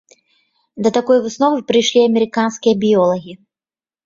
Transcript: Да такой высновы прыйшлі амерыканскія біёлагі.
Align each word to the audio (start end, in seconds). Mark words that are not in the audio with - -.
Да 0.87 0.91
такой 0.97 1.17
высновы 1.25 1.59
прыйшлі 1.73 2.01
амерыканскія 2.09 2.73
біёлагі. 2.87 3.33